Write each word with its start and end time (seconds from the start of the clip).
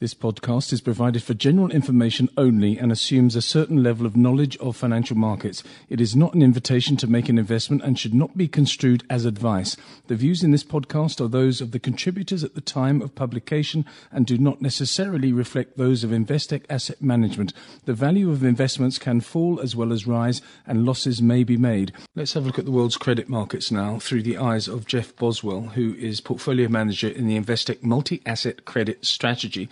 This 0.00 0.14
podcast 0.14 0.72
is 0.72 0.80
provided 0.80 1.24
for 1.24 1.34
general 1.34 1.72
information 1.72 2.28
only 2.36 2.78
and 2.78 2.92
assumes 2.92 3.34
a 3.34 3.42
certain 3.42 3.82
level 3.82 4.06
of 4.06 4.16
knowledge 4.16 4.56
of 4.58 4.76
financial 4.76 5.16
markets. 5.16 5.64
It 5.88 6.00
is 6.00 6.14
not 6.14 6.34
an 6.34 6.42
invitation 6.42 6.96
to 6.98 7.08
make 7.08 7.28
an 7.28 7.36
investment 7.36 7.82
and 7.82 7.98
should 7.98 8.14
not 8.14 8.36
be 8.36 8.46
construed 8.46 9.02
as 9.10 9.24
advice. 9.24 9.76
The 10.06 10.14
views 10.14 10.44
in 10.44 10.52
this 10.52 10.62
podcast 10.62 11.20
are 11.20 11.26
those 11.26 11.60
of 11.60 11.72
the 11.72 11.80
contributors 11.80 12.44
at 12.44 12.54
the 12.54 12.60
time 12.60 13.02
of 13.02 13.16
publication 13.16 13.84
and 14.12 14.24
do 14.24 14.38
not 14.38 14.62
necessarily 14.62 15.32
reflect 15.32 15.76
those 15.76 16.04
of 16.04 16.10
Investec 16.10 16.62
Asset 16.70 17.02
Management. 17.02 17.52
The 17.84 17.92
value 17.92 18.30
of 18.30 18.44
investments 18.44 18.98
can 18.98 19.20
fall 19.20 19.58
as 19.58 19.74
well 19.74 19.92
as 19.92 20.06
rise 20.06 20.40
and 20.64 20.86
losses 20.86 21.20
may 21.20 21.42
be 21.42 21.56
made. 21.56 21.92
Let's 22.14 22.34
have 22.34 22.44
a 22.44 22.46
look 22.46 22.60
at 22.60 22.66
the 22.66 22.70
world's 22.70 22.96
credit 22.96 23.28
markets 23.28 23.72
now 23.72 23.98
through 23.98 24.22
the 24.22 24.38
eyes 24.38 24.68
of 24.68 24.86
Jeff 24.86 25.16
Boswell, 25.16 25.62
who 25.74 25.94
is 25.94 26.20
portfolio 26.20 26.68
manager 26.68 27.08
in 27.08 27.26
the 27.26 27.36
Investec 27.36 27.82
Multi-Asset 27.82 28.64
Credit 28.64 29.04
Strategy. 29.04 29.68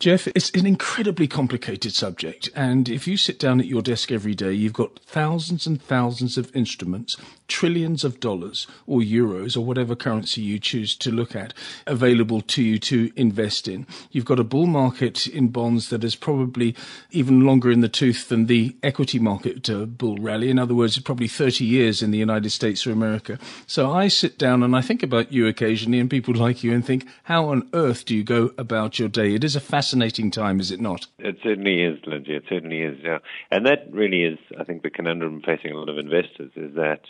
Jeff, 0.00 0.26
it's 0.28 0.48
an 0.52 0.64
incredibly 0.64 1.28
complicated 1.28 1.92
subject. 1.92 2.48
And 2.56 2.88
if 2.88 3.06
you 3.06 3.18
sit 3.18 3.38
down 3.38 3.60
at 3.60 3.66
your 3.66 3.82
desk 3.82 4.10
every 4.10 4.34
day, 4.34 4.54
you've 4.54 4.72
got 4.72 4.98
thousands 5.00 5.66
and 5.66 5.80
thousands 5.80 6.38
of 6.38 6.50
instruments, 6.56 7.18
trillions 7.48 8.02
of 8.02 8.18
dollars 8.18 8.66
or 8.86 9.00
euros 9.00 9.58
or 9.58 9.60
whatever 9.60 9.94
currency 9.94 10.40
you 10.40 10.58
choose 10.58 10.96
to 10.96 11.10
look 11.10 11.36
at 11.36 11.52
available 11.86 12.40
to 12.40 12.62
you 12.62 12.78
to 12.78 13.12
invest 13.14 13.68
in. 13.68 13.86
You've 14.10 14.24
got 14.24 14.38
a 14.38 14.44
bull 14.44 14.64
market 14.64 15.26
in 15.26 15.48
bonds 15.48 15.90
that 15.90 16.02
is 16.02 16.16
probably 16.16 16.74
even 17.10 17.44
longer 17.44 17.70
in 17.70 17.82
the 17.82 17.88
tooth 17.88 18.30
than 18.30 18.46
the 18.46 18.74
equity 18.82 19.18
market 19.18 19.68
uh, 19.68 19.84
bull 19.84 20.16
rally. 20.16 20.48
In 20.48 20.58
other 20.58 20.74
words, 20.74 20.98
probably 21.00 21.28
30 21.28 21.66
years 21.66 22.00
in 22.00 22.10
the 22.10 22.16
United 22.16 22.50
States 22.50 22.86
or 22.86 22.92
America. 22.92 23.38
So 23.66 23.92
I 23.92 24.08
sit 24.08 24.38
down 24.38 24.62
and 24.62 24.74
I 24.74 24.80
think 24.80 25.02
about 25.02 25.30
you 25.30 25.46
occasionally 25.46 26.00
and 26.00 26.08
people 26.08 26.32
like 26.32 26.64
you 26.64 26.72
and 26.72 26.86
think, 26.86 27.06
how 27.24 27.50
on 27.50 27.68
earth 27.74 28.06
do 28.06 28.16
you 28.16 28.24
go 28.24 28.54
about 28.56 28.98
your 28.98 29.10
day? 29.10 29.34
It 29.34 29.44
is 29.44 29.54
a 29.54 29.60
fascinating 29.60 29.89
fascinating 29.90 30.30
time, 30.30 30.60
is 30.60 30.70
it 30.70 30.80
not? 30.80 31.08
It 31.18 31.38
certainly 31.42 31.82
is, 31.82 31.98
Lindsay. 32.06 32.36
It 32.36 32.44
certainly 32.48 32.82
is. 32.82 32.98
Yeah, 33.02 33.18
and 33.50 33.66
that 33.66 33.88
really 33.90 34.22
is, 34.22 34.38
I 34.56 34.62
think, 34.62 34.84
the 34.84 34.90
conundrum 34.90 35.42
facing 35.44 35.72
a 35.72 35.76
lot 35.76 35.88
of 35.88 35.98
investors 35.98 36.52
is 36.54 36.76
that 36.76 37.00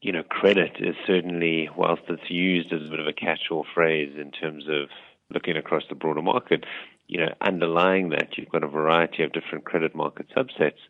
you 0.00 0.10
know 0.10 0.24
credit 0.24 0.72
is 0.80 0.96
certainly, 1.06 1.70
whilst 1.76 2.02
it's 2.08 2.28
used 2.28 2.72
as 2.72 2.82
a 2.82 2.90
bit 2.90 2.98
of 2.98 3.06
a 3.06 3.12
catch-all 3.12 3.64
phrase 3.72 4.12
in 4.20 4.32
terms 4.32 4.64
of 4.68 4.88
looking 5.30 5.56
across 5.56 5.84
the 5.88 5.94
broader 5.94 6.20
market, 6.20 6.64
you 7.06 7.20
know, 7.20 7.32
underlying 7.40 8.08
that 8.08 8.36
you've 8.36 8.48
got 8.48 8.64
a 8.64 8.68
variety 8.68 9.22
of 9.22 9.32
different 9.32 9.64
credit 9.64 9.94
market 9.94 10.26
subsets 10.36 10.80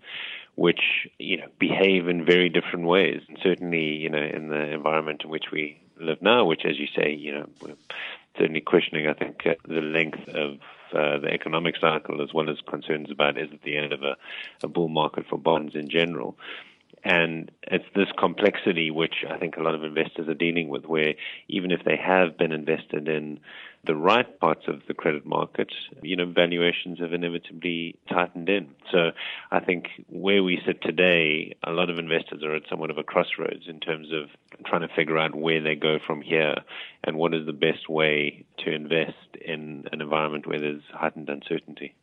which 0.55 1.07
you 1.19 1.37
know 1.37 1.47
behave 1.61 2.09
in 2.09 2.25
very 2.25 2.49
different 2.49 2.87
ways. 2.87 3.21
And 3.29 3.39
certainly, 3.43 3.91
you 3.93 4.11
know, 4.11 4.23
in 4.23 4.49
the 4.49 4.73
environment 4.73 5.21
in 5.23 5.31
which 5.31 5.53
we 5.53 5.79
live 6.01 6.23
now, 6.23 6.47
which, 6.47 6.65
as 6.65 6.79
you 6.79 6.87
say, 6.97 7.13
you 7.13 7.33
know, 7.33 7.47
we're 7.61 7.77
certainly 8.37 8.61
questioning, 8.61 9.07
I 9.07 9.13
think, 9.13 9.43
uh, 9.47 9.55
the 9.69 9.83
length 9.83 10.29
of 10.29 10.59
uh, 10.93 11.19
the 11.19 11.29
economic 11.33 11.77
cycle 11.81 12.23
as 12.23 12.33
well 12.33 12.51
as 12.51 12.57
concerns 12.69 13.11
about 13.11 13.39
is 13.39 13.49
it 13.53 13.63
the 13.63 13.77
end 13.77 13.93
of 13.93 14.03
a, 14.03 14.17
a 14.63 14.69
bull 14.69 14.89
market 14.89 15.27
for 15.29 15.39
bonds 15.39 15.75
in 15.75 15.89
general. 15.89 16.37
And 17.05 17.51
it's 17.63 17.85
this 17.95 18.09
complexity 18.19 18.91
which 18.91 19.25
I 19.29 19.39
think 19.39 19.57
a 19.57 19.63
lot 19.63 19.75
of 19.75 19.85
investors 19.85 20.29
are 20.29 20.35
dealing 20.35 20.69
with, 20.69 20.85
where 20.85 21.15
even 21.49 21.71
if 21.71 21.85
they 21.85 21.97
have 21.97 22.37
been 22.37 22.53
invested 22.53 23.09
in 23.09 23.41
the 23.85 23.95
right 23.95 24.39
parts 24.41 24.65
of 24.67 24.83
the 24.89 24.95
credit 24.95 25.25
market, 25.25 25.73
you 26.03 26.17
know, 26.17 26.27
valuations 26.27 26.99
have 26.99 27.13
inevitably 27.13 27.97
tightened 28.09 28.49
in. 28.49 28.75
So 28.91 29.13
I 29.51 29.61
think 29.61 29.87
where 30.09 30.43
we 30.43 30.61
sit 30.67 30.83
today, 30.83 31.55
a 31.63 31.71
lot 31.71 31.89
of 31.89 31.99
investors 31.99 32.43
are 32.43 32.55
at 32.55 32.63
somewhat 32.69 32.91
of 32.91 32.99
a 32.99 33.05
crossroads 33.05 33.69
in 33.69 33.79
terms 33.79 34.09
of 34.13 34.29
trying 34.67 34.83
to 34.83 34.95
figure 34.95 35.19
out 35.19 35.35
where 35.35 35.63
they 35.63 35.77
go 35.77 35.99
from 36.05 36.21
here 36.21 36.57
and 37.05 37.17
what 37.17 37.33
is 37.35 37.47
the 37.47 37.53
best 37.53 37.89
way 37.89 38.45
to 38.65 38.75
invest 38.75 39.37
in 39.41 39.85
environment 40.09 40.47
where 40.47 40.59
there's 40.59 40.83
heightened 40.95 41.29
uncertainty. 41.29 41.95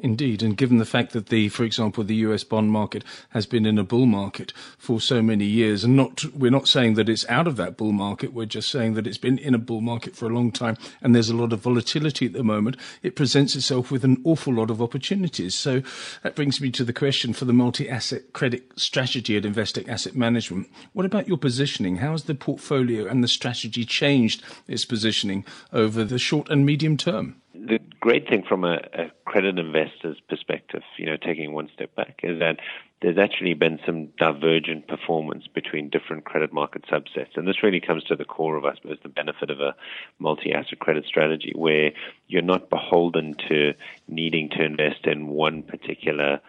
Indeed, 0.00 0.42
and 0.42 0.56
given 0.56 0.78
the 0.78 0.84
fact 0.84 1.12
that 1.12 1.26
the, 1.26 1.48
for 1.48 1.64
example, 1.64 2.04
the 2.04 2.14
U.S. 2.26 2.44
bond 2.44 2.70
market 2.70 3.02
has 3.30 3.46
been 3.46 3.66
in 3.66 3.78
a 3.78 3.84
bull 3.84 4.06
market 4.06 4.52
for 4.78 5.00
so 5.00 5.22
many 5.22 5.44
years, 5.44 5.82
and 5.82 5.96
not 5.96 6.24
we're 6.26 6.52
not 6.52 6.68
saying 6.68 6.94
that 6.94 7.08
it's 7.08 7.28
out 7.28 7.48
of 7.48 7.56
that 7.56 7.76
bull 7.76 7.90
market. 7.90 8.32
We're 8.32 8.46
just 8.46 8.70
saying 8.70 8.94
that 8.94 9.06
it's 9.08 9.18
been 9.18 9.38
in 9.38 9.54
a 9.54 9.58
bull 9.58 9.80
market 9.80 10.14
for 10.14 10.26
a 10.26 10.34
long 10.34 10.52
time, 10.52 10.76
and 11.00 11.14
there's 11.14 11.30
a 11.30 11.36
lot 11.36 11.52
of 11.52 11.60
volatility 11.60 12.26
at 12.26 12.32
the 12.32 12.44
moment. 12.44 12.76
It 13.02 13.16
presents 13.16 13.56
itself 13.56 13.90
with 13.90 14.04
an 14.04 14.20
awful 14.24 14.54
lot 14.54 14.70
of 14.70 14.80
opportunities. 14.80 15.56
So 15.56 15.82
that 16.22 16.36
brings 16.36 16.60
me 16.60 16.70
to 16.70 16.84
the 16.84 16.92
question 16.92 17.32
for 17.32 17.44
the 17.44 17.52
multi-asset 17.52 18.32
credit 18.32 18.78
strategy 18.78 19.36
at 19.36 19.42
Investec 19.42 19.88
Asset 19.88 20.14
Management. 20.14 20.68
What 20.92 21.06
about 21.06 21.26
your 21.26 21.38
positioning? 21.38 21.96
How 21.96 22.12
has 22.12 22.24
the 22.24 22.36
portfolio 22.36 23.06
and 23.06 23.22
the 23.22 23.28
strategy 23.28 23.84
changed 23.84 24.44
its 24.68 24.84
positioning 24.84 25.44
over 25.72 26.04
the 26.04 26.20
short 26.20 26.48
and 26.50 26.64
medium 26.64 26.96
term? 26.96 27.41
The 27.64 27.78
great 28.00 28.28
thing 28.28 28.42
from 28.48 28.64
a, 28.64 28.78
a 28.92 29.10
credit 29.24 29.58
investor's 29.58 30.18
perspective, 30.28 30.82
you 30.98 31.06
know, 31.06 31.16
taking 31.16 31.52
one 31.52 31.68
step 31.72 31.94
back, 31.94 32.20
is 32.22 32.40
that 32.40 32.56
there's 33.02 33.18
actually 33.18 33.54
been 33.54 33.78
some 33.84 34.08
divergent 34.18 34.88
performance 34.88 35.46
between 35.52 35.90
different 35.90 36.24
credit 36.24 36.52
market 36.52 36.84
subsets. 36.86 37.36
And 37.36 37.46
this 37.46 37.62
really 37.62 37.80
comes 37.80 38.04
to 38.04 38.16
the 38.16 38.24
core 38.24 38.56
of, 38.56 38.64
I 38.64 38.74
suppose, 38.74 38.98
the 39.02 39.08
benefit 39.08 39.50
of 39.50 39.60
a 39.60 39.74
multi 40.18 40.52
asset 40.52 40.78
credit 40.78 41.04
strategy 41.04 41.52
where 41.54 41.92
you're 42.28 42.42
not 42.42 42.70
beholden 42.70 43.34
to 43.48 43.74
needing 44.08 44.48
to 44.50 44.64
invest 44.64 45.04
in 45.04 45.28
one 45.28 45.62
particular 45.62 46.40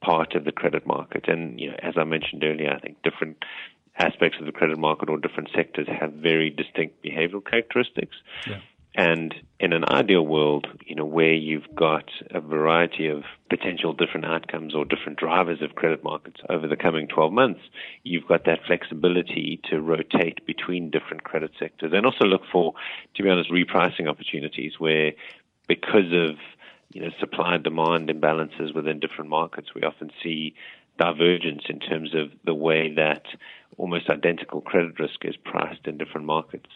part 0.00 0.34
of 0.34 0.44
the 0.44 0.52
credit 0.52 0.86
market. 0.86 1.28
And, 1.28 1.58
you 1.60 1.70
know, 1.70 1.76
as 1.82 1.94
I 1.96 2.04
mentioned 2.04 2.42
earlier, 2.44 2.72
I 2.72 2.80
think 2.80 3.02
different 3.02 3.44
aspects 3.98 4.38
of 4.40 4.46
the 4.46 4.52
credit 4.52 4.78
market 4.78 5.08
or 5.08 5.18
different 5.18 5.50
sectors 5.54 5.86
have 5.88 6.12
very 6.12 6.50
distinct 6.50 7.02
behavioral 7.04 7.44
characteristics. 7.44 8.16
Yeah. 8.46 8.60
And 8.94 9.34
in 9.58 9.72
an 9.72 9.84
ideal 9.88 10.26
world, 10.26 10.66
you 10.84 10.94
know, 10.94 11.06
where 11.06 11.32
you've 11.32 11.74
got 11.74 12.04
a 12.30 12.40
variety 12.40 13.08
of 13.08 13.22
potential 13.48 13.94
different 13.94 14.26
outcomes 14.26 14.74
or 14.74 14.84
different 14.84 15.18
drivers 15.18 15.62
of 15.62 15.74
credit 15.74 16.04
markets 16.04 16.40
over 16.50 16.68
the 16.68 16.76
coming 16.76 17.08
12 17.08 17.32
months, 17.32 17.60
you've 18.02 18.26
got 18.28 18.44
that 18.44 18.60
flexibility 18.66 19.60
to 19.70 19.80
rotate 19.80 20.44
between 20.46 20.90
different 20.90 21.24
credit 21.24 21.52
sectors 21.58 21.92
and 21.94 22.04
also 22.04 22.26
look 22.26 22.42
for, 22.52 22.74
to 23.14 23.22
be 23.22 23.30
honest, 23.30 23.50
repricing 23.50 24.08
opportunities 24.08 24.72
where 24.78 25.12
because 25.68 26.12
of, 26.12 26.36
you 26.92 27.00
know, 27.00 27.10
supply 27.18 27.54
and 27.54 27.64
demand 27.64 28.10
imbalances 28.10 28.74
within 28.74 29.00
different 29.00 29.30
markets, 29.30 29.68
we 29.74 29.82
often 29.84 30.10
see 30.22 30.54
divergence 30.98 31.62
in 31.70 31.80
terms 31.80 32.14
of 32.14 32.30
the 32.44 32.54
way 32.54 32.92
that 32.94 33.22
almost 33.78 34.10
identical 34.10 34.60
credit 34.60 34.98
risk 34.98 35.24
is 35.24 35.34
priced 35.36 35.86
in 35.86 35.96
different 35.96 36.26
markets. 36.26 36.68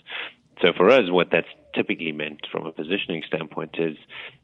So 0.62 0.72
for 0.72 0.88
us, 0.90 1.10
what 1.10 1.28
that's 1.30 1.48
typically 1.74 2.12
meant 2.12 2.46
from 2.50 2.66
a 2.66 2.72
positioning 2.72 3.22
standpoint 3.26 3.76
is, 3.78 3.96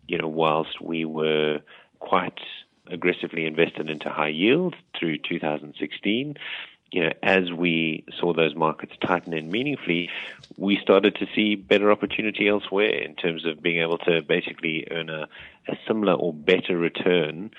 you 0.06 0.18
know, 0.18 0.28
whilst 0.28 0.80
we 0.80 1.04
were 1.04 1.60
quite 2.00 2.38
aggressively 2.88 3.46
invested 3.46 3.88
into 3.88 4.10
high 4.10 4.28
yield 4.28 4.74
through 4.98 5.18
2016, 5.18 6.36
you 6.92 7.04
know, 7.04 7.12
as 7.22 7.50
we 7.50 8.04
saw 8.20 8.34
those 8.34 8.54
markets 8.54 8.92
tighten 9.00 9.32
in 9.32 9.50
meaningfully, 9.50 10.10
we 10.58 10.78
started 10.82 11.14
to 11.16 11.26
see 11.34 11.54
better 11.54 11.90
opportunity 11.90 12.48
elsewhere 12.48 12.90
in 12.90 13.14
terms 13.14 13.46
of 13.46 13.62
being 13.62 13.80
able 13.80 13.96
to 13.98 14.20
basically 14.20 14.86
earn 14.90 15.08
a, 15.08 15.26
a 15.68 15.76
similar 15.88 16.12
or 16.12 16.34
better 16.34 16.76
return 16.76 17.50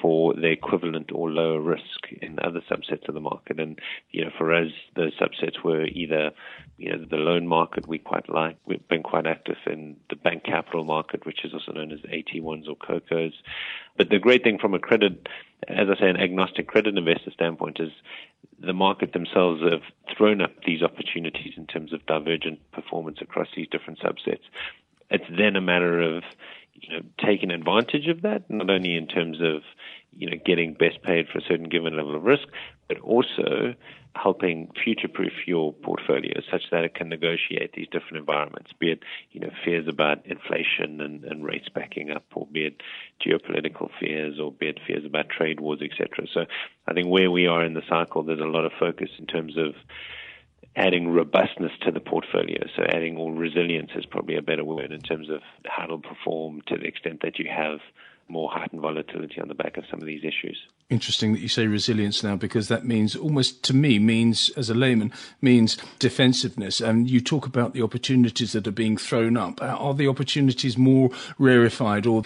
for 0.00 0.34
the 0.34 0.46
equivalent 0.46 1.10
or 1.12 1.30
lower 1.30 1.60
risk 1.60 2.12
in 2.22 2.38
other 2.42 2.60
subsets 2.70 3.08
of 3.08 3.14
the 3.14 3.20
market. 3.20 3.58
And, 3.58 3.80
you 4.12 4.24
know, 4.24 4.30
for 4.38 4.54
us, 4.54 4.70
those 4.94 5.12
subsets 5.18 5.64
were 5.64 5.84
either, 5.86 6.30
you 6.78 6.90
know, 6.90 7.04
the 7.08 7.16
loan 7.16 7.46
market 7.46 7.88
we 7.88 7.98
quite 7.98 8.28
like. 8.28 8.58
We've 8.66 8.86
been 8.88 9.02
quite 9.02 9.26
active 9.26 9.56
in 9.66 9.96
the 10.10 10.16
bank 10.16 10.44
capital 10.44 10.84
market, 10.84 11.24
which 11.24 11.44
is 11.44 11.54
also 11.54 11.72
known 11.72 11.90
as 11.90 12.00
AT1s 12.00 12.68
or 12.68 12.76
CoCos. 12.76 13.32
But 13.96 14.10
the 14.10 14.18
great 14.18 14.42
thing 14.42 14.58
from 14.58 14.74
a 14.74 14.78
credit, 14.78 15.28
as 15.68 15.88
I 15.90 15.98
say, 15.98 16.10
an 16.10 16.18
agnostic 16.18 16.66
credit 16.68 16.96
investor 16.96 17.30
standpoint 17.30 17.80
is 17.80 17.92
the 18.60 18.74
market 18.74 19.12
themselves 19.12 19.62
have 19.62 19.82
thrown 20.16 20.42
up 20.42 20.50
these 20.66 20.82
opportunities 20.82 21.54
in 21.56 21.66
terms 21.66 21.92
of 21.92 22.04
divergent 22.06 22.58
performance 22.72 23.18
across 23.20 23.48
these 23.56 23.68
different 23.68 23.98
subsets. 24.00 24.44
It's 25.10 25.24
then 25.30 25.56
a 25.56 25.60
matter 25.60 26.00
of 26.00 26.24
you 26.74 26.92
know 26.92 27.02
taking 27.24 27.50
advantage 27.50 28.06
of 28.08 28.22
that, 28.22 28.50
not 28.50 28.68
only 28.68 28.96
in 28.96 29.06
terms 29.06 29.38
of 29.40 29.62
you 30.16 30.30
know 30.30 30.36
getting 30.44 30.74
best 30.74 31.02
paid 31.02 31.26
for 31.28 31.38
a 31.38 31.42
certain 31.42 31.68
given 31.68 31.96
level 31.96 32.14
of 32.14 32.22
risk, 32.22 32.48
but 32.88 32.98
also 33.00 33.74
helping 34.14 34.70
future-proof 34.82 35.32
your 35.46 35.74
portfolio 35.74 36.40
such 36.50 36.62
that 36.70 36.84
it 36.84 36.94
can 36.94 37.08
negotiate 37.08 37.72
these 37.74 37.86
different 37.88 38.16
environments, 38.16 38.72
be 38.78 38.90
it 38.90 39.02
you 39.32 39.40
know 39.40 39.50
fears 39.64 39.86
about 39.88 40.24
inflation 40.26 41.00
and, 41.00 41.24
and 41.24 41.44
rates 41.44 41.68
backing 41.68 42.10
up, 42.10 42.24
or 42.34 42.46
be 42.46 42.66
it 42.66 42.82
geopolitical 43.24 43.90
fears, 44.00 44.38
or 44.40 44.52
be 44.52 44.68
it 44.68 44.80
fears 44.86 45.04
about 45.04 45.28
trade 45.28 45.60
wars, 45.60 45.80
etc. 45.82 46.26
So 46.32 46.46
I 46.86 46.94
think 46.94 47.08
where 47.08 47.30
we 47.30 47.46
are 47.46 47.64
in 47.64 47.74
the 47.74 47.82
cycle, 47.88 48.22
there's 48.22 48.40
a 48.40 48.44
lot 48.44 48.64
of 48.64 48.72
focus 48.78 49.10
in 49.18 49.26
terms 49.26 49.56
of 49.56 49.74
adding 50.76 51.08
robustness 51.08 51.72
to 51.82 51.90
the 51.90 52.00
portfolio. 52.00 52.66
So 52.76 52.82
adding 52.82 53.16
or 53.16 53.32
resilience 53.32 53.90
is 53.96 54.04
probably 54.04 54.36
a 54.36 54.42
better 54.42 54.64
word 54.64 54.92
in 54.92 55.00
terms 55.00 55.30
of 55.30 55.40
how 55.64 55.84
it'll 55.84 55.98
perform 55.98 56.60
to 56.66 56.76
the 56.76 56.84
extent 56.84 57.20
that 57.22 57.38
you 57.38 57.46
have 57.48 57.78
more 58.28 58.50
heightened 58.50 58.80
volatility 58.80 59.40
on 59.40 59.48
the 59.48 59.54
back 59.54 59.76
of 59.76 59.84
some 59.90 60.00
of 60.00 60.06
these 60.06 60.24
issues. 60.24 60.66
Interesting 60.90 61.32
that 61.32 61.40
you 61.40 61.48
say 61.48 61.66
resilience 61.66 62.22
now 62.22 62.36
because 62.36 62.68
that 62.68 62.84
means 62.84 63.14
almost 63.16 63.62
to 63.64 63.74
me 63.74 63.98
means 63.98 64.50
as 64.56 64.70
a 64.70 64.74
layman 64.74 65.12
means 65.40 65.76
defensiveness 65.98 66.80
and 66.80 67.08
you 67.10 67.20
talk 67.20 67.46
about 67.46 67.72
the 67.72 67.82
opportunities 67.82 68.52
that 68.52 68.66
are 68.66 68.72
being 68.72 68.96
thrown 68.96 69.36
up 69.36 69.62
uh, 69.62 69.66
are 69.66 69.94
the 69.94 70.08
opportunities 70.08 70.76
more 70.76 71.10
rarefied 71.38 72.06
or 72.06 72.22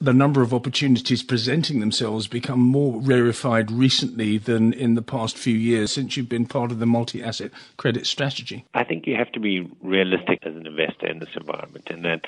the 0.00 0.12
number 0.12 0.42
of 0.42 0.54
opportunities 0.54 1.22
presenting 1.22 1.80
themselves 1.80 2.28
become 2.28 2.60
more 2.60 3.00
rarefied 3.00 3.70
recently 3.70 4.38
than 4.38 4.72
in 4.72 4.94
the 4.94 5.02
past 5.02 5.36
few 5.36 5.56
years 5.56 5.92
since 5.92 6.16
you've 6.16 6.28
been 6.28 6.46
part 6.46 6.70
of 6.70 6.78
the 6.78 6.86
multi-asset 6.86 7.50
credit 7.76 8.06
strategy? 8.06 8.64
I 8.74 8.84
think 8.84 9.06
you 9.06 9.16
have 9.16 9.32
to 9.32 9.40
be 9.40 9.68
realistic 9.82 10.38
as 10.42 10.54
an 10.54 10.66
investor 10.66 11.08
in 11.08 11.18
this 11.18 11.34
environment 11.34 11.88
and 11.90 12.04
that, 12.04 12.26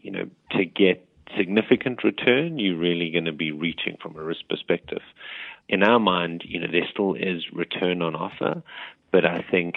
you 0.00 0.10
know, 0.10 0.30
to 0.52 0.64
get 0.64 1.06
significant 1.36 2.04
return, 2.04 2.58
you're 2.58 2.76
really 2.76 3.10
going 3.10 3.24
to 3.24 3.32
be 3.32 3.52
reaching 3.52 3.96
from 4.00 4.16
a 4.16 4.22
risk 4.22 4.42
perspective. 4.48 5.02
In 5.68 5.82
our 5.82 6.00
mind, 6.00 6.42
you 6.46 6.60
know, 6.60 6.66
there 6.70 6.88
still 6.90 7.14
is 7.14 7.44
return 7.52 8.02
on 8.02 8.14
offer, 8.14 8.62
but 9.12 9.24
I 9.24 9.44
think 9.50 9.76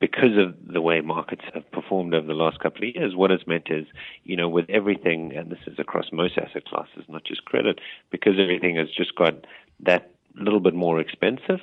because 0.00 0.36
of 0.36 0.54
the 0.66 0.80
way 0.80 1.00
markets 1.00 1.44
have 1.54 1.70
performed 1.70 2.14
over 2.14 2.26
the 2.26 2.34
last 2.34 2.58
couple 2.60 2.86
of 2.86 2.94
years, 2.94 3.14
what 3.14 3.30
it's 3.30 3.46
meant 3.46 3.68
is, 3.70 3.86
you 4.24 4.36
know, 4.36 4.48
with 4.48 4.68
everything, 4.68 5.34
and 5.34 5.50
this 5.50 5.60
is 5.66 5.78
across 5.78 6.06
most 6.12 6.36
asset 6.36 6.64
classes, 6.66 7.04
not 7.08 7.24
just 7.24 7.44
credit, 7.44 7.80
because 8.10 8.34
everything 8.38 8.76
has 8.76 8.88
just 8.90 9.14
got 9.14 9.46
that 9.80 10.10
little 10.34 10.60
bit 10.60 10.74
more 10.74 11.00
expensive, 11.00 11.60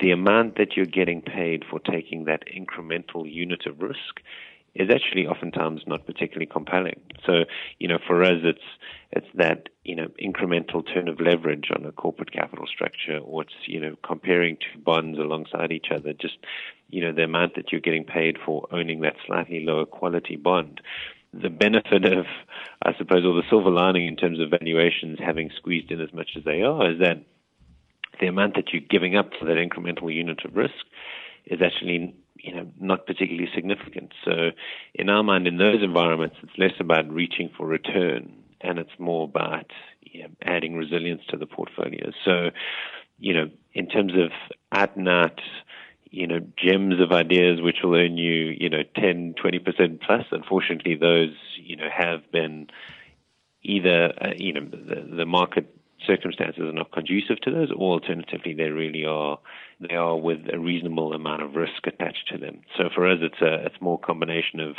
the 0.00 0.10
amount 0.10 0.56
that 0.56 0.76
you're 0.76 0.86
getting 0.86 1.20
paid 1.20 1.64
for 1.68 1.78
taking 1.80 2.24
that 2.24 2.42
incremental 2.48 3.30
unit 3.30 3.66
of 3.66 3.80
risk 3.80 4.20
is 4.74 4.90
actually 4.90 5.26
oftentimes 5.26 5.82
not 5.86 6.06
particularly 6.06 6.46
compelling. 6.46 7.00
So, 7.26 7.44
you 7.78 7.88
know, 7.88 7.98
for 8.06 8.22
us, 8.22 8.40
it's 8.42 8.60
it's 9.10 9.26
that 9.34 9.68
you 9.84 9.96
know 9.96 10.08
incremental 10.22 10.84
turn 10.92 11.08
of 11.08 11.20
leverage 11.20 11.70
on 11.74 11.84
a 11.86 11.92
corporate 11.92 12.32
capital 12.32 12.66
structure, 12.66 13.18
or 13.18 13.42
it's 13.42 13.54
you 13.66 13.80
know 13.80 13.96
comparing 14.04 14.56
two 14.56 14.80
bonds 14.80 15.18
alongside 15.18 15.72
each 15.72 15.88
other. 15.94 16.12
Just 16.12 16.38
you 16.88 17.02
know 17.02 17.12
the 17.12 17.24
amount 17.24 17.56
that 17.56 17.72
you're 17.72 17.80
getting 17.80 18.04
paid 18.04 18.36
for 18.44 18.66
owning 18.70 19.00
that 19.00 19.16
slightly 19.26 19.64
lower 19.64 19.86
quality 19.86 20.36
bond. 20.36 20.80
The 21.34 21.50
benefit 21.50 22.06
of, 22.06 22.24
I 22.82 22.96
suppose, 22.96 23.26
or 23.26 23.34
the 23.34 23.42
silver 23.50 23.70
lining 23.70 24.06
in 24.06 24.16
terms 24.16 24.40
of 24.40 24.48
valuations 24.48 25.18
having 25.18 25.50
squeezed 25.58 25.90
in 25.90 26.00
as 26.00 26.12
much 26.14 26.30
as 26.38 26.44
they 26.44 26.62
are, 26.62 26.90
is 26.90 27.00
that 27.00 27.18
the 28.18 28.28
amount 28.28 28.54
that 28.56 28.72
you're 28.72 28.82
giving 28.88 29.14
up 29.14 29.30
for 29.38 29.44
that 29.44 29.56
incremental 29.56 30.12
unit 30.12 30.44
of 30.44 30.56
risk 30.56 30.72
is 31.44 31.60
actually 31.62 32.14
you 32.38 32.54
know, 32.54 32.70
not 32.80 33.06
particularly 33.06 33.48
significant. 33.54 34.12
So, 34.24 34.50
in 34.94 35.08
our 35.08 35.22
mind, 35.22 35.46
in 35.46 35.58
those 35.58 35.82
environments, 35.82 36.36
it's 36.42 36.58
less 36.58 36.74
about 36.80 37.10
reaching 37.10 37.50
for 37.56 37.66
return 37.66 38.32
and 38.60 38.78
it's 38.78 38.98
more 38.98 39.24
about 39.24 39.70
you 40.02 40.22
know, 40.22 40.28
adding 40.42 40.74
resilience 40.74 41.22
to 41.28 41.36
the 41.36 41.46
portfolio. 41.46 42.10
So, 42.24 42.50
you 43.18 43.34
know, 43.34 43.50
in 43.72 43.88
terms 43.88 44.12
of 44.14 44.30
out 44.72 44.96
and 44.96 45.08
you 46.10 46.26
know, 46.26 46.40
gems 46.56 47.00
of 47.00 47.12
ideas 47.12 47.60
which 47.60 47.78
will 47.82 47.94
earn 47.94 48.16
you, 48.16 48.54
you 48.58 48.70
know, 48.70 48.82
10, 48.96 49.34
20% 49.42 50.00
plus, 50.00 50.24
unfortunately, 50.30 50.94
those, 50.94 51.34
you 51.56 51.76
know, 51.76 51.88
have 51.94 52.20
been 52.32 52.68
either, 53.62 54.12
uh, 54.20 54.32
you 54.36 54.52
know, 54.54 54.66
the, 54.70 55.16
the 55.16 55.26
market 55.26 55.74
circumstances 56.06 56.62
are 56.62 56.72
not 56.72 56.92
conducive 56.92 57.40
to 57.42 57.50
those, 57.50 57.70
or 57.70 57.94
alternatively, 57.94 58.54
they 58.54 58.70
really 58.70 59.04
are 59.04 59.38
they 59.80 59.94
are 59.94 60.16
with 60.16 60.40
a 60.52 60.58
reasonable 60.58 61.12
amount 61.12 61.42
of 61.42 61.54
risk 61.54 61.86
attached 61.86 62.28
to 62.32 62.38
them. 62.38 62.60
So 62.76 62.88
for 62.94 63.08
us, 63.08 63.18
it's 63.22 63.40
a 63.40 63.66
it's 63.66 63.80
more 63.80 63.98
combination 63.98 64.60
of 64.60 64.76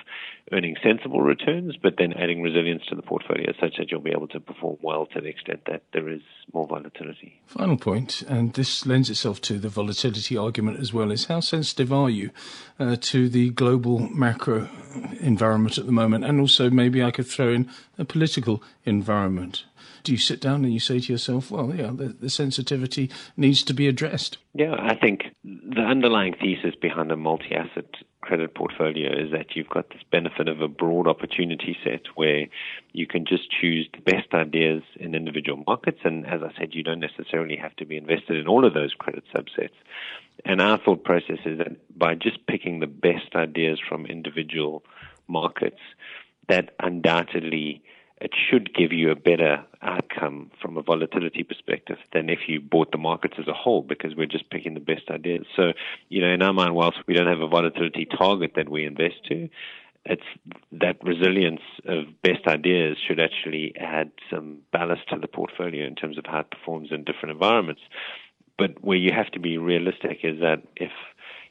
earning 0.51 0.75
sensible 0.83 1.21
returns, 1.21 1.75
but 1.81 1.95
then 1.97 2.13
adding 2.13 2.41
resilience 2.41 2.83
to 2.89 2.95
the 2.95 3.01
portfolio 3.01 3.53
such 3.59 3.77
that 3.77 3.91
you'll 3.91 4.01
be 4.01 4.11
able 4.11 4.27
to 4.29 4.39
perform 4.39 4.77
well 4.81 5.05
to 5.07 5.21
the 5.21 5.27
extent 5.27 5.61
that 5.67 5.83
there 5.93 6.09
is 6.09 6.21
more 6.53 6.67
volatility. 6.67 7.39
Final 7.45 7.77
point, 7.77 8.23
and 8.23 8.53
this 8.53 8.85
lends 8.85 9.09
itself 9.09 9.39
to 9.41 9.57
the 9.57 9.69
volatility 9.69 10.35
argument 10.35 10.79
as 10.79 10.93
well, 10.93 11.11
is 11.11 11.25
how 11.25 11.39
sensitive 11.39 11.93
are 11.93 12.09
you 12.09 12.31
uh, 12.79 12.97
to 12.99 13.29
the 13.29 13.51
global 13.51 13.99
macro 13.99 14.67
environment 15.19 15.77
at 15.77 15.85
the 15.85 15.91
moment, 15.91 16.25
and 16.25 16.39
also 16.39 16.69
maybe 16.69 17.01
I 17.01 17.11
could 17.11 17.27
throw 17.27 17.53
in 17.53 17.69
a 17.97 18.03
political 18.05 18.61
environment 18.85 19.63
do 20.03 20.11
you 20.11 20.17
sit 20.17 20.41
down 20.41 20.63
and 20.63 20.73
you 20.73 20.79
say 20.79 20.99
to 20.99 21.11
yourself, 21.11 21.51
well, 21.51 21.73
yeah, 21.73 21.91
the, 21.93 22.07
the 22.07 22.29
sensitivity 22.29 23.09
needs 23.35 23.63
to 23.63 23.73
be 23.73 23.87
addressed? 23.87 24.37
Yeah, 24.59 24.75
I 24.77 24.93
think 24.93 25.23
the 25.45 25.83
underlying 25.83 26.33
thesis 26.33 26.75
behind 26.75 27.13
a 27.13 27.15
multi 27.15 27.55
asset 27.55 27.85
credit 28.19 28.55
portfolio 28.55 29.09
is 29.09 29.31
that 29.31 29.55
you've 29.55 29.69
got 29.69 29.87
this 29.87 30.01
benefit 30.11 30.49
of 30.49 30.59
a 30.59 30.67
broad 30.67 31.07
opportunity 31.07 31.77
set 31.81 32.01
where 32.15 32.45
you 32.91 33.07
can 33.07 33.25
just 33.25 33.49
choose 33.49 33.87
the 33.93 34.01
best 34.01 34.33
ideas 34.33 34.83
in 34.97 35.15
individual 35.15 35.63
markets. 35.65 35.99
And 36.03 36.27
as 36.27 36.41
I 36.43 36.51
said, 36.59 36.73
you 36.73 36.83
don't 36.83 36.99
necessarily 36.99 37.55
have 37.55 37.73
to 37.77 37.85
be 37.85 37.95
invested 37.95 38.35
in 38.35 38.49
all 38.49 38.65
of 38.65 38.73
those 38.73 38.93
credit 38.93 39.23
subsets. 39.33 39.79
And 40.43 40.59
our 40.59 40.77
thought 40.77 41.05
process 41.05 41.39
is 41.45 41.57
that 41.59 41.97
by 41.97 42.15
just 42.15 42.45
picking 42.45 42.81
the 42.81 42.87
best 42.87 43.35
ideas 43.35 43.79
from 43.87 44.07
individual 44.07 44.83
markets, 45.29 45.79
that 46.49 46.71
undoubtedly 46.81 47.81
it 48.21 48.31
should 48.49 48.73
give 48.73 48.91
you 48.91 49.11
a 49.11 49.15
better 49.15 49.63
outcome 49.81 50.51
from 50.61 50.77
a 50.77 50.81
volatility 50.81 51.43
perspective 51.43 51.97
than 52.13 52.29
if 52.29 52.39
you 52.47 52.59
bought 52.59 52.91
the 52.91 52.97
markets 52.97 53.35
as 53.39 53.47
a 53.47 53.53
whole 53.53 53.81
because 53.81 54.15
we're 54.15 54.25
just 54.25 54.49
picking 54.49 54.73
the 54.73 54.79
best 54.79 55.09
ideas. 55.09 55.45
So, 55.55 55.71
you 56.09 56.21
know, 56.21 56.27
in 56.27 56.41
our 56.41 56.53
mind, 56.53 56.75
whilst 56.75 56.97
we 57.07 57.13
don't 57.13 57.27
have 57.27 57.39
a 57.39 57.47
volatility 57.47 58.05
target 58.05 58.53
that 58.55 58.67
we 58.67 58.85
invest 58.85 59.23
to, 59.29 59.47
it's 60.05 60.23
that 60.71 60.97
resilience 61.03 61.61
of 61.85 62.05
best 62.21 62.47
ideas 62.47 62.97
should 63.05 63.19
actually 63.19 63.73
add 63.79 64.11
some 64.29 64.59
ballast 64.71 65.07
to 65.09 65.19
the 65.19 65.27
portfolio 65.27 65.85
in 65.85 65.95
terms 65.95 66.17
of 66.17 66.25
how 66.25 66.39
it 66.39 66.51
performs 66.51 66.89
in 66.91 67.03
different 67.03 67.31
environments. 67.31 67.81
But 68.57 68.83
where 68.83 68.97
you 68.97 69.11
have 69.13 69.31
to 69.31 69.39
be 69.39 69.57
realistic 69.57 70.19
is 70.23 70.39
that 70.41 70.63
if 70.75 70.91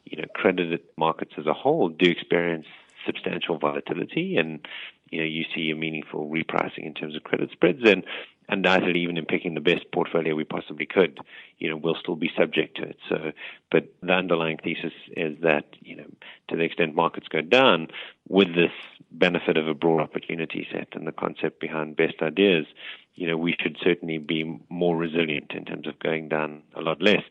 you 0.04 0.18
know 0.18 0.28
credit 0.34 0.84
markets 0.96 1.32
as 1.38 1.46
a 1.46 1.52
whole 1.52 1.88
do 1.88 2.10
experience 2.10 2.66
substantial 3.06 3.58
volatility 3.58 4.36
and 4.36 4.60
you 5.10 5.20
know, 5.20 5.26
you 5.26 5.44
see 5.54 5.70
a 5.70 5.76
meaningful 5.76 6.28
repricing 6.28 6.86
in 6.86 6.94
terms 6.94 7.16
of 7.16 7.22
credit 7.22 7.50
spreads, 7.52 7.80
and 7.84 8.04
undoubtedly, 8.48 9.00
even 9.00 9.16
in 9.16 9.26
picking 9.26 9.54
the 9.54 9.60
best 9.60 9.90
portfolio 9.92 10.34
we 10.34 10.44
possibly 10.44 10.86
could, 10.86 11.18
you 11.58 11.68
know, 11.68 11.76
we'll 11.76 11.96
still 12.00 12.16
be 12.16 12.30
subject 12.36 12.76
to 12.76 12.82
it. 12.82 12.96
So, 13.08 13.32
but 13.70 13.92
the 14.02 14.12
underlying 14.12 14.58
thesis 14.58 14.92
is 15.16 15.36
that, 15.42 15.66
you 15.80 15.96
know, 15.96 16.06
to 16.48 16.56
the 16.56 16.62
extent 16.62 16.94
markets 16.94 17.28
go 17.28 17.42
down, 17.42 17.88
with 18.28 18.54
this 18.54 18.72
benefit 19.10 19.56
of 19.56 19.68
a 19.68 19.74
broad 19.74 20.00
opportunity 20.00 20.66
set 20.72 20.88
and 20.92 21.06
the 21.06 21.12
concept 21.12 21.60
behind 21.60 21.96
best 21.96 22.22
ideas, 22.22 22.66
you 23.14 23.26
know, 23.26 23.36
we 23.36 23.56
should 23.60 23.76
certainly 23.82 24.18
be 24.18 24.60
more 24.68 24.96
resilient 24.96 25.52
in 25.52 25.64
terms 25.64 25.86
of 25.86 25.98
going 25.98 26.28
down 26.28 26.62
a 26.74 26.80
lot 26.80 27.02
less. 27.02 27.22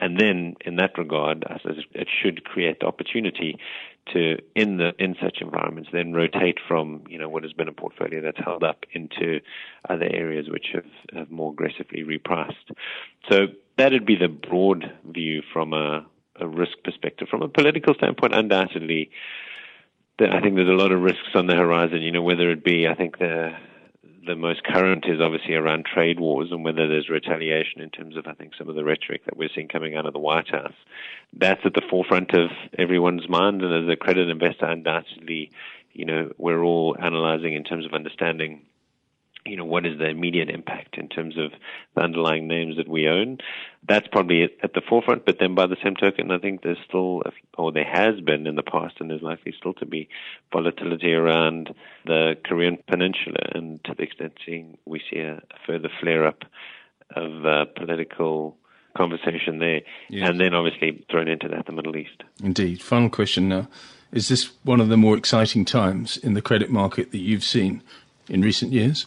And 0.00 0.18
then, 0.18 0.56
in 0.64 0.76
that 0.76 0.96
regard, 0.96 1.44
it 1.92 2.08
should 2.22 2.42
create 2.44 2.82
opportunity 2.82 3.58
to, 4.14 4.38
in 4.54 4.78
the 4.78 4.92
in 4.98 5.14
such 5.22 5.38
environments, 5.42 5.90
then 5.92 6.14
rotate 6.14 6.56
from 6.66 7.04
you 7.06 7.18
know 7.18 7.28
what 7.28 7.42
has 7.42 7.52
been 7.52 7.68
a 7.68 7.72
portfolio 7.72 8.22
that's 8.22 8.42
held 8.42 8.64
up 8.64 8.86
into 8.92 9.40
other 9.90 10.06
areas 10.10 10.48
which 10.48 10.68
have, 10.72 10.86
have 11.14 11.30
more 11.30 11.52
aggressively 11.52 12.02
repriced. 12.02 12.72
So 13.30 13.48
that'd 13.76 14.06
be 14.06 14.16
the 14.16 14.28
broad 14.28 14.90
view 15.04 15.42
from 15.52 15.74
a, 15.74 16.06
a 16.40 16.48
risk 16.48 16.78
perspective. 16.82 17.28
From 17.28 17.42
a 17.42 17.48
political 17.48 17.92
standpoint, 17.92 18.34
undoubtedly, 18.34 19.10
I 20.18 20.40
think 20.40 20.56
there's 20.56 20.66
a 20.66 20.82
lot 20.82 20.92
of 20.92 21.02
risks 21.02 21.34
on 21.34 21.46
the 21.46 21.56
horizon. 21.56 22.00
You 22.00 22.10
know, 22.10 22.22
whether 22.22 22.50
it 22.50 22.64
be, 22.64 22.88
I 22.88 22.94
think 22.94 23.18
the 23.18 23.52
the 24.26 24.36
most 24.36 24.62
current 24.64 25.04
is 25.06 25.20
obviously 25.20 25.54
around 25.54 25.86
trade 25.86 26.20
wars 26.20 26.48
and 26.50 26.64
whether 26.64 26.86
there's 26.86 27.08
retaliation 27.08 27.80
in 27.80 27.90
terms 27.90 28.16
of, 28.16 28.26
I 28.26 28.32
think, 28.34 28.52
some 28.56 28.68
of 28.68 28.74
the 28.74 28.84
rhetoric 28.84 29.24
that 29.24 29.36
we're 29.36 29.48
seeing 29.54 29.68
coming 29.68 29.96
out 29.96 30.06
of 30.06 30.12
the 30.12 30.18
White 30.18 30.48
House. 30.48 30.74
That's 31.32 31.64
at 31.64 31.74
the 31.74 31.82
forefront 31.88 32.34
of 32.34 32.50
everyone's 32.78 33.28
mind. 33.28 33.62
And 33.62 33.88
as 33.88 33.92
a 33.92 33.96
credit 33.96 34.28
investor, 34.28 34.66
undoubtedly, 34.66 35.50
you 35.92 36.04
know, 36.04 36.32
we're 36.38 36.62
all 36.62 36.96
analyzing 37.00 37.54
in 37.54 37.64
terms 37.64 37.86
of 37.86 37.94
understanding 37.94 38.62
you 39.46 39.56
know, 39.56 39.64
what 39.64 39.86
is 39.86 39.98
the 39.98 40.08
immediate 40.08 40.50
impact 40.50 40.98
in 40.98 41.08
terms 41.08 41.38
of 41.38 41.52
the 41.94 42.02
underlying 42.02 42.46
names 42.46 42.76
that 42.76 42.88
we 42.88 43.08
own? 43.08 43.38
That's 43.88 44.06
probably 44.08 44.42
at 44.62 44.74
the 44.74 44.82
forefront. 44.86 45.24
But 45.24 45.38
then 45.40 45.54
by 45.54 45.66
the 45.66 45.76
same 45.82 45.96
token, 45.96 46.30
I 46.30 46.38
think 46.38 46.62
there's 46.62 46.78
still, 46.86 47.22
or 47.56 47.72
there 47.72 47.90
has 47.90 48.20
been 48.20 48.46
in 48.46 48.56
the 48.56 48.62
past, 48.62 48.96
and 49.00 49.08
there's 49.08 49.22
likely 49.22 49.54
still 49.58 49.74
to 49.74 49.86
be 49.86 50.08
volatility 50.52 51.12
around 51.12 51.74
the 52.04 52.36
Korean 52.44 52.78
Peninsula. 52.86 53.38
And 53.54 53.82
to 53.84 53.94
the 53.94 54.02
extent 54.02 54.34
seeing, 54.44 54.76
we 54.84 55.00
see 55.10 55.20
a, 55.20 55.42
further 55.66 55.88
flare 56.00 56.26
up 56.26 56.44
of 57.16 57.46
uh, 57.46 57.64
political 57.76 58.56
conversation 58.96 59.58
there. 59.58 59.80
Yes. 60.08 60.28
And 60.28 60.40
then 60.40 60.54
obviously 60.54 61.04
thrown 61.10 61.28
into 61.28 61.48
that 61.48 61.66
the 61.66 61.72
Middle 61.72 61.96
East. 61.96 62.22
Indeed. 62.42 62.82
Final 62.82 63.08
question 63.08 63.48
now. 63.48 63.68
Is 64.12 64.28
this 64.28 64.50
one 64.64 64.80
of 64.80 64.88
the 64.88 64.96
more 64.96 65.16
exciting 65.16 65.64
times 65.64 66.16
in 66.16 66.34
the 66.34 66.42
credit 66.42 66.68
market 66.70 67.12
that 67.12 67.18
you've 67.18 67.44
seen 67.44 67.82
in 68.28 68.42
recent 68.42 68.72
years? 68.72 69.06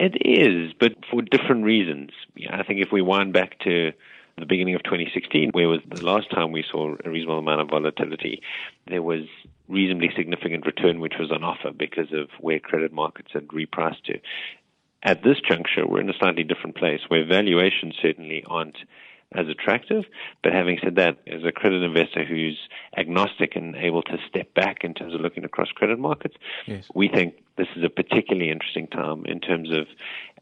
It 0.00 0.16
is, 0.24 0.72
but 0.80 0.92
for 1.10 1.20
different 1.20 1.64
reasons. 1.64 2.12
I 2.50 2.62
think 2.62 2.80
if 2.80 2.90
we 2.90 3.02
wind 3.02 3.34
back 3.34 3.58
to 3.64 3.92
the 4.38 4.46
beginning 4.46 4.74
of 4.74 4.82
2016, 4.82 5.50
where 5.50 5.68
was 5.68 5.80
the 5.86 6.02
last 6.02 6.30
time 6.30 6.52
we 6.52 6.64
saw 6.68 6.96
a 7.04 7.10
reasonable 7.10 7.38
amount 7.38 7.60
of 7.60 7.68
volatility, 7.68 8.40
there 8.86 9.02
was 9.02 9.24
reasonably 9.68 10.10
significant 10.16 10.64
return 10.64 11.00
which 11.00 11.18
was 11.20 11.30
on 11.30 11.44
offer 11.44 11.70
because 11.70 12.14
of 12.14 12.30
where 12.40 12.58
credit 12.58 12.94
markets 12.94 13.28
had 13.34 13.46
repriced 13.48 14.02
to. 14.04 14.18
at 15.02 15.22
this 15.22 15.36
juncture, 15.46 15.86
we're 15.86 16.00
in 16.00 16.08
a 16.08 16.18
slightly 16.18 16.44
different 16.44 16.76
place 16.76 17.00
where 17.08 17.26
valuations 17.26 17.94
certainly 18.00 18.42
aren't 18.46 18.78
as 19.34 19.48
attractive. 19.48 20.04
But 20.42 20.52
having 20.52 20.78
said 20.82 20.96
that, 20.96 21.18
as 21.26 21.44
a 21.44 21.52
credit 21.52 21.82
investor 21.82 22.24
who's 22.24 22.58
agnostic 22.96 23.56
and 23.56 23.76
able 23.76 24.02
to 24.02 24.18
step 24.28 24.52
back 24.54 24.78
in 24.82 24.94
terms 24.94 25.14
of 25.14 25.20
looking 25.20 25.44
across 25.44 25.68
credit 25.68 25.98
markets, 25.98 26.36
yes. 26.66 26.84
we 26.94 27.08
think 27.08 27.34
this 27.56 27.68
is 27.76 27.84
a 27.84 27.88
particularly 27.88 28.50
interesting 28.50 28.86
time 28.88 29.24
in 29.26 29.40
terms 29.40 29.70
of 29.70 29.86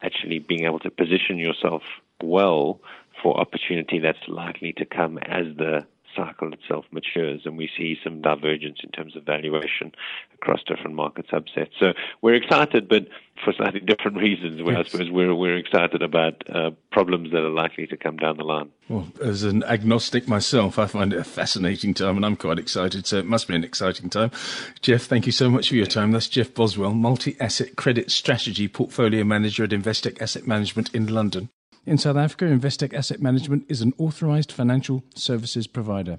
actually 0.02 0.38
being 0.38 0.64
able 0.64 0.78
to 0.78 0.90
position 0.90 1.38
yourself 1.38 1.83
well 2.23 2.80
for 3.23 3.38
opportunity 3.38 3.99
that's 3.99 4.18
likely 4.28 4.73
to 4.73 4.85
come 4.85 5.18
as 5.18 5.47
the 5.57 5.87
cycle 6.18 6.52
itself 6.52 6.84
matures 6.90 7.42
and 7.44 7.56
we 7.56 7.70
see 7.76 7.96
some 8.02 8.20
divergence 8.20 8.78
in 8.82 8.90
terms 8.90 9.16
of 9.16 9.22
valuation 9.25 9.92
across 10.34 10.60
different 10.66 10.94
market 10.94 11.26
subsets. 11.28 11.70
So 11.78 11.92
we're 12.22 12.34
excited, 12.34 12.88
but 12.88 13.06
for 13.44 13.52
slightly 13.52 13.80
different 13.80 14.16
reasons. 14.28 14.60
Yes. 14.64 14.76
I 14.76 14.82
suppose 14.88 15.10
we're, 15.10 15.34
we're 15.34 15.56
excited 15.56 16.02
about 16.02 16.42
uh, 16.52 16.70
problems 16.90 17.30
that 17.30 17.38
are 17.38 17.50
likely 17.50 17.87
to 17.87 17.96
come 17.96 18.16
down 18.16 18.37
the 18.37 18.44
line. 18.44 18.70
Well, 18.88 19.08
as 19.22 19.44
an 19.44 19.62
agnostic 19.64 20.26
myself, 20.26 20.78
I 20.78 20.87
find 20.87 21.12
it 21.12 21.18
a 21.18 21.25
fascinating 21.25 21.94
time 21.94 22.16
and 22.16 22.26
I'm 22.26 22.37
quite 22.37 22.58
excited. 22.58 23.06
So 23.06 23.18
it 23.18 23.26
must 23.26 23.48
be 23.48 23.54
an 23.54 23.64
exciting 23.64 24.10
time. 24.10 24.30
Jeff, 24.80 25.02
thank 25.02 25.26
you 25.26 25.32
so 25.32 25.48
much 25.48 25.68
for 25.68 25.76
your 25.76 25.87
time. 25.87 26.12
That's 26.12 26.28
Jeff 26.28 26.52
Boswell, 26.54 26.94
multi-asset 26.94 27.76
credit 27.76 28.10
strategy 28.10 28.68
portfolio 28.68 29.25
manager 29.25 29.64
at 29.64 29.70
Investec 29.70 30.20
Asset 30.20 30.46
Management 30.46 30.94
in 30.94 31.06
London. 31.06 31.50
In 31.88 31.97
South 31.97 32.18
Africa, 32.18 32.45
Investec 32.45 32.92
Asset 32.92 33.23
Management 33.23 33.64
is 33.66 33.80
an 33.80 33.95
authorized 33.97 34.52
financial 34.52 35.04
services 35.14 35.66
provider. 35.66 36.18